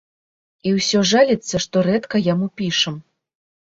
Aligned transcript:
І 0.69 0.73
ўсё 0.77 1.03
жаліцца, 1.13 1.55
што 1.69 1.87
рэдка 1.91 2.25
яму 2.33 2.53
пішам. 2.61 2.95